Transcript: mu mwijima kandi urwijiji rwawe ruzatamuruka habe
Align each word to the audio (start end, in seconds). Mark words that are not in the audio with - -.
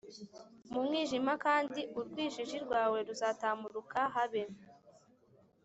mu 0.71 0.79
mwijima 0.85 1.33
kandi 1.45 1.81
urwijiji 1.99 2.57
rwawe 2.65 2.97
ruzatamuruka 3.07 3.99
habe 4.15 4.43